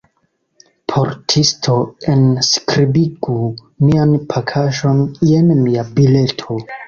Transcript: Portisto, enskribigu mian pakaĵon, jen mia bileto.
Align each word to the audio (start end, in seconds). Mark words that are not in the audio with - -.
Portisto, 0.91 1.75
enskribigu 2.13 3.35
mian 3.89 4.15
pakaĵon, 4.33 5.03
jen 5.33 5.55
mia 5.67 5.85
bileto. 6.01 6.61